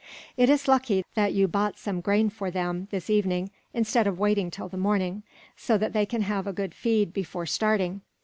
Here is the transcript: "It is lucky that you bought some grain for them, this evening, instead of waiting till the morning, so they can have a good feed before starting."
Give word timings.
"It 0.35 0.49
is 0.49 0.67
lucky 0.67 1.05
that 1.13 1.31
you 1.35 1.47
bought 1.47 1.77
some 1.77 2.01
grain 2.01 2.31
for 2.31 2.49
them, 2.49 2.87
this 2.89 3.07
evening, 3.07 3.51
instead 3.71 4.07
of 4.07 4.17
waiting 4.17 4.49
till 4.49 4.67
the 4.67 4.75
morning, 4.75 5.21
so 5.55 5.77
they 5.77 6.07
can 6.07 6.23
have 6.23 6.47
a 6.47 6.53
good 6.53 6.73
feed 6.73 7.13
before 7.13 7.45
starting." 7.45 8.01